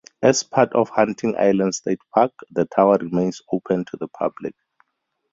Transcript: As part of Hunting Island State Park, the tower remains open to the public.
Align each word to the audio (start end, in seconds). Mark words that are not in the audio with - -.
As 0.23 0.41
part 0.41 0.73
of 0.73 0.89
Hunting 0.89 1.35
Island 1.37 1.75
State 1.75 1.99
Park, 2.11 2.31
the 2.49 2.65
tower 2.65 2.97
remains 2.97 3.39
open 3.53 3.85
to 3.85 3.97
the 3.97 4.07
public. 4.07 4.55